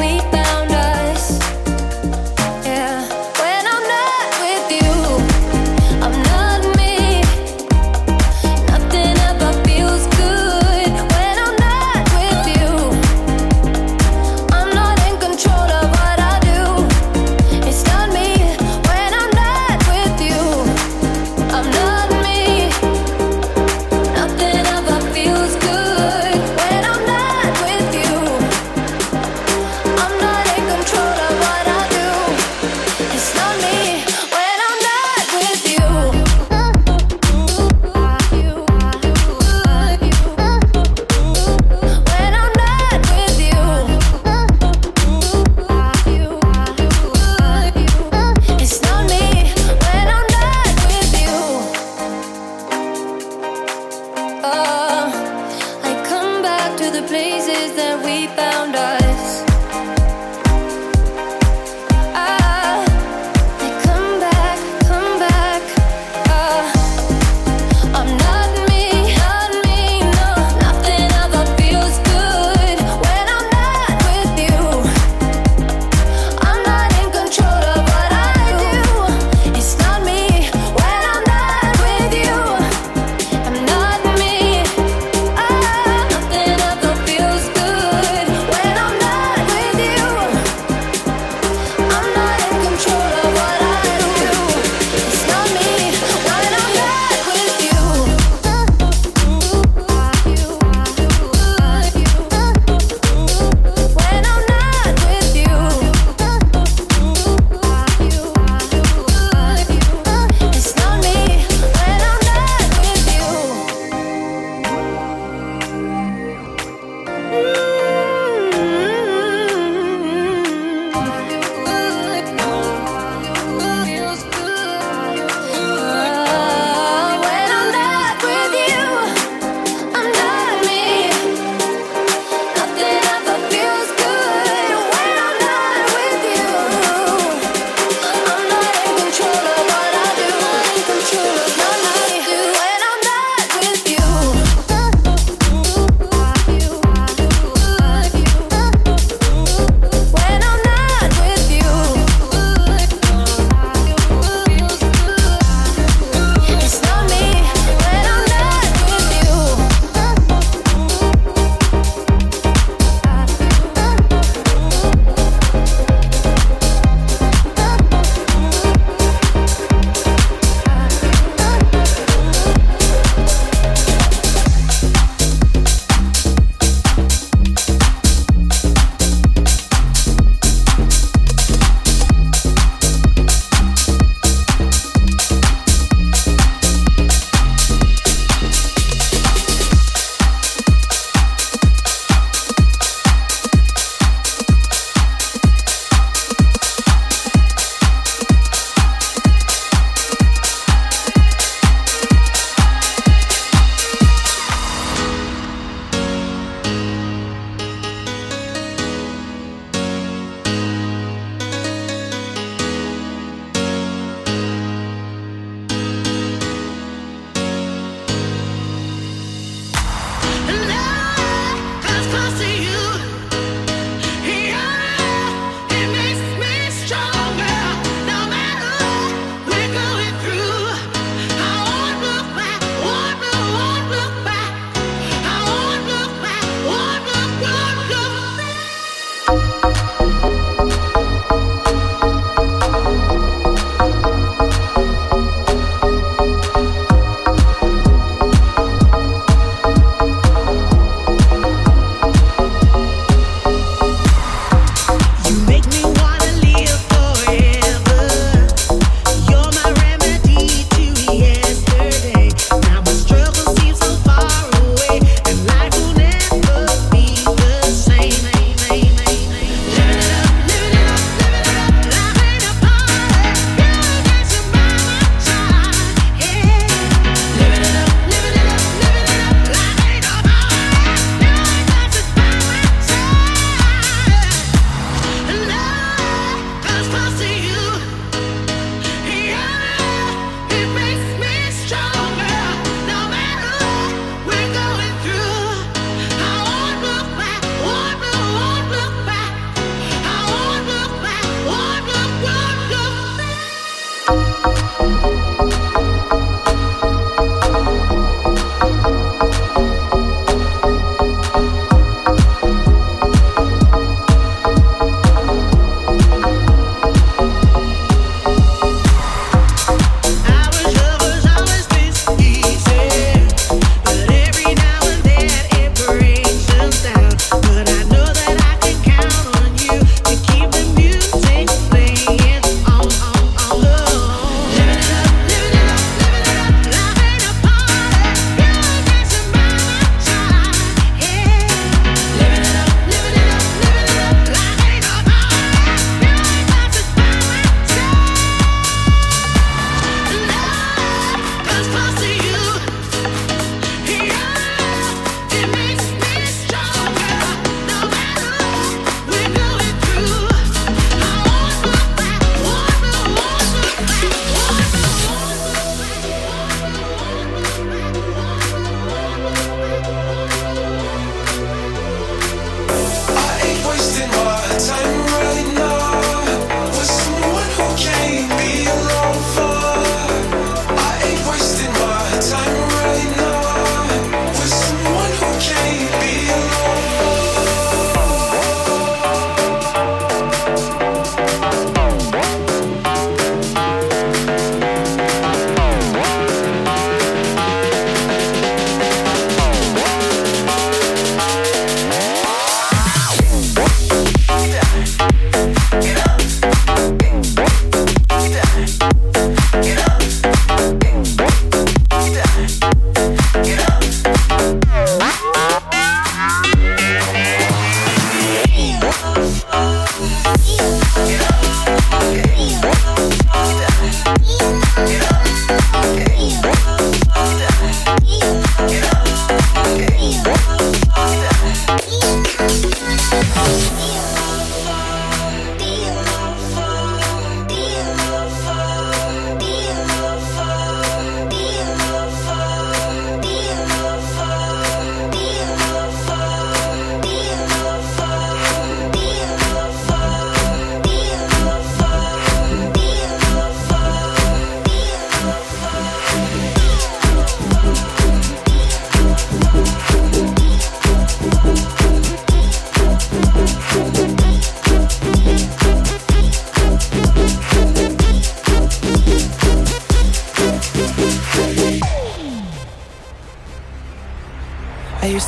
we 0.00 0.18
found 0.32 0.79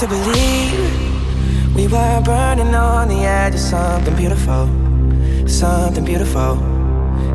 to 0.02 0.08
believe 0.08 1.76
we 1.76 1.86
were 1.86 2.20
burning 2.24 2.74
on 2.74 3.06
the 3.06 3.20
edge 3.24 3.54
of 3.54 3.60
something 3.60 4.16
beautiful, 4.16 4.66
something 5.46 6.04
beautiful. 6.04 6.56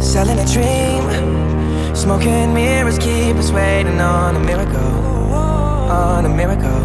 Selling 0.02 0.38
a 0.38 0.46
dream, 0.46 1.96
smoking 1.96 2.54
mirrors 2.54 2.98
keep 2.98 3.38
us 3.38 3.52
waiting 3.52 4.02
on 4.02 4.36
a 4.36 4.40
miracle, 4.40 4.94
on 5.32 6.26
a 6.26 6.30
miracle. 6.30 6.84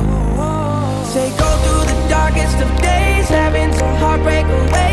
Say 1.13 1.31
go 1.37 1.51
through 1.63 1.85
the 1.93 2.09
darkest 2.09 2.59
of 2.59 2.71
days, 2.81 3.29
having 3.29 3.73
to 3.73 3.85
heartbreak 3.97 4.47
away. 4.47 4.92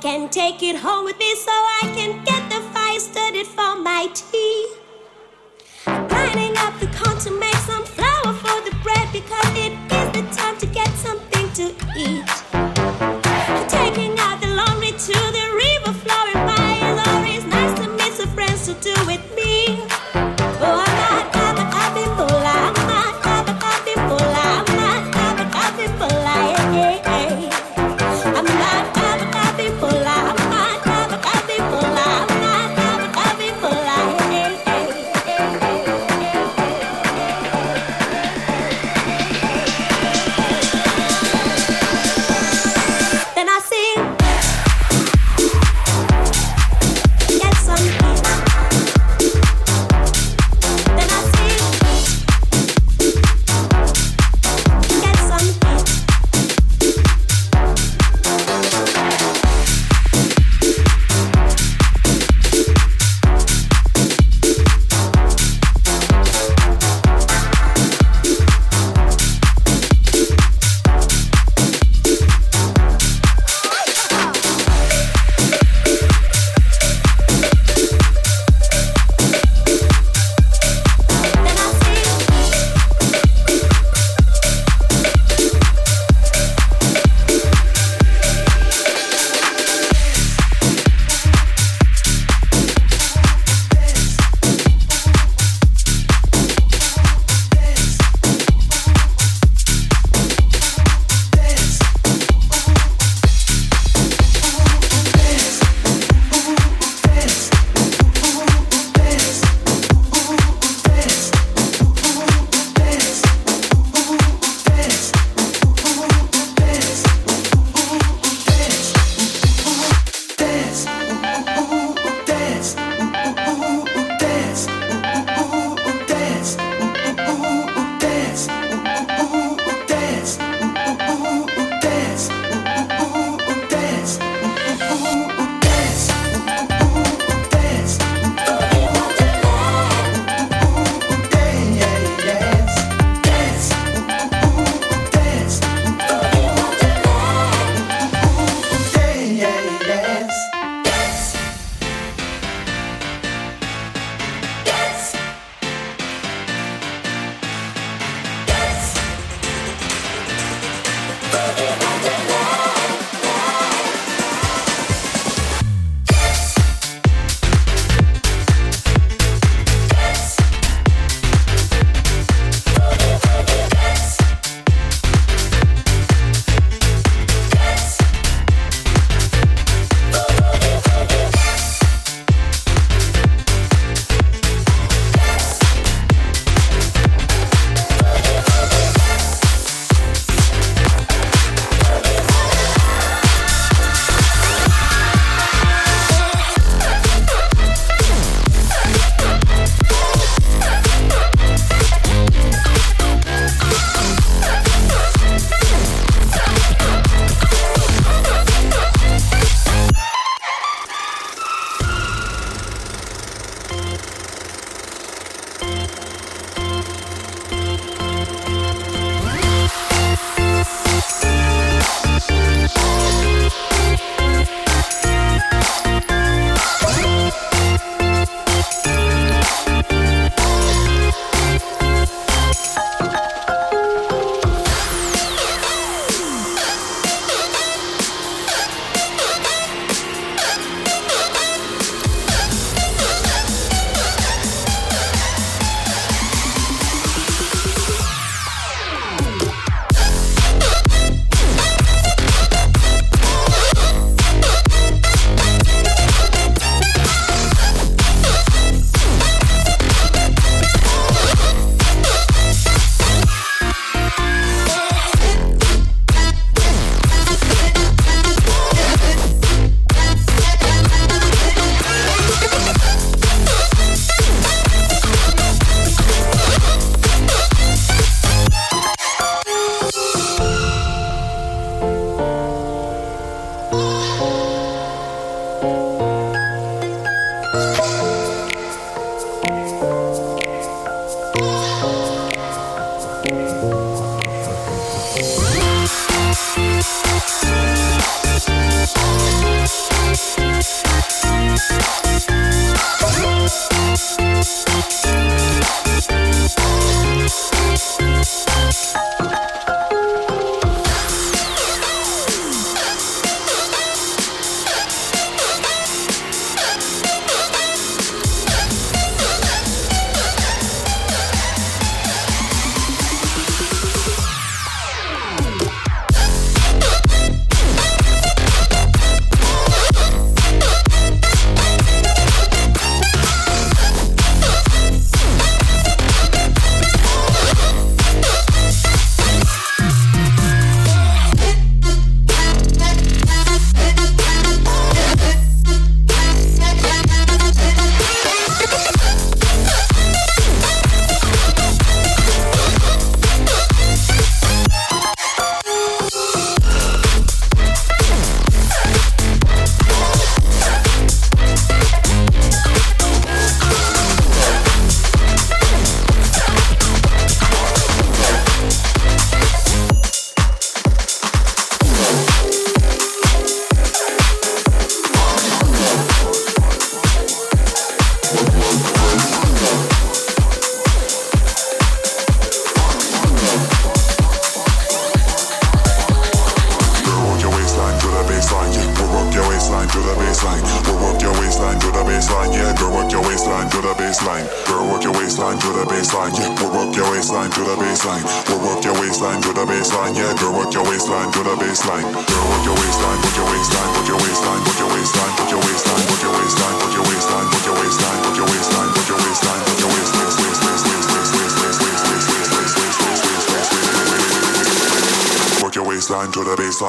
Can 0.00 0.30
take 0.30 0.62
it 0.62 0.76
home 0.76 0.99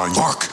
on. 0.01 0.13
Fuck. 0.15 0.50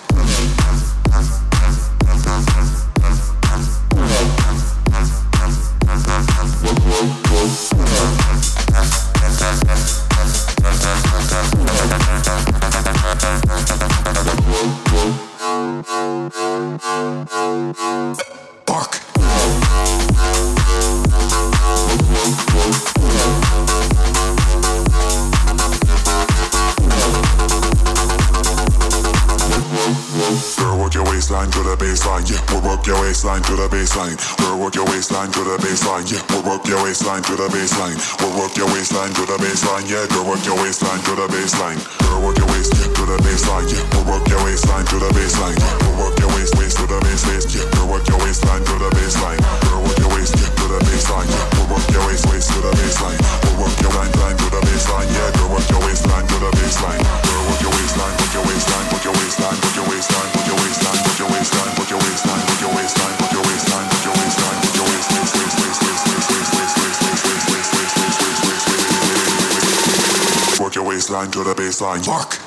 Baseline 71.08 71.32
to 71.32 71.42
the 71.42 71.54
baseline. 71.54 72.04
Fuck. 72.04 72.38